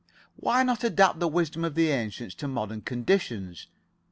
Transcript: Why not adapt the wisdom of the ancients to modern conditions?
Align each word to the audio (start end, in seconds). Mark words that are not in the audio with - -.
Why 0.35 0.63
not 0.63 0.83
adapt 0.83 1.19
the 1.19 1.27
wisdom 1.27 1.63
of 1.63 1.75
the 1.75 1.89
ancients 1.91 2.33
to 2.37 2.47
modern 2.47 2.81
conditions? 2.81 3.67